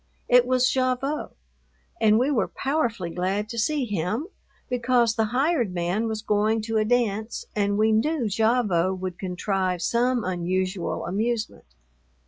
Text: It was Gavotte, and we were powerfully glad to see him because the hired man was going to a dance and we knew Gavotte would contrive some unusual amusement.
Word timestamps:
It 0.27 0.47
was 0.47 0.65
Gavotte, 0.67 1.35
and 2.01 2.17
we 2.17 2.31
were 2.31 2.47
powerfully 2.47 3.11
glad 3.11 3.47
to 3.49 3.59
see 3.59 3.85
him 3.85 4.29
because 4.67 5.13
the 5.13 5.25
hired 5.25 5.75
man 5.75 6.07
was 6.07 6.23
going 6.23 6.63
to 6.63 6.77
a 6.77 6.85
dance 6.85 7.45
and 7.55 7.77
we 7.77 7.91
knew 7.91 8.27
Gavotte 8.27 8.97
would 8.97 9.19
contrive 9.19 9.83
some 9.83 10.23
unusual 10.23 11.05
amusement. 11.05 11.75